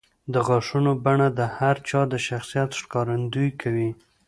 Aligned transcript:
د 0.33 0.35
غاښونو 0.47 0.91
بڼه 1.05 1.27
د 1.39 1.39
هر 1.57 1.75
چا 1.89 2.01
د 2.11 2.13
شخصیت 2.27 2.69
ښکارندویي 2.81 3.51
کوي. 3.61 3.89